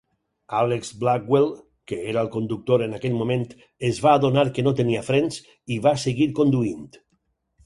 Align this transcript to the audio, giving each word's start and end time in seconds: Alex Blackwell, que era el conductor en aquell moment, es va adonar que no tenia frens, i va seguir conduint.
Alex 0.59 0.93
Blackwell, 1.01 1.51
que 1.91 1.99
era 2.13 2.23
el 2.27 2.31
conductor 2.35 2.85
en 2.85 2.97
aquell 2.99 3.19
moment, 3.19 3.45
es 3.91 4.01
va 4.07 4.15
adonar 4.21 4.47
que 4.57 4.67
no 4.69 4.75
tenia 4.81 5.05
frens, 5.11 5.39
i 5.77 5.79
va 5.87 5.95
seguir 6.07 6.29
conduint. 6.43 6.83